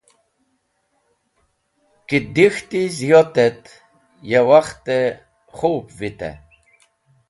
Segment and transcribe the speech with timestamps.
[2.07, 3.63] Ki dek̃hti ziyot et
[4.29, 4.99] ya wakht-e
[5.57, 6.35] khob vitey.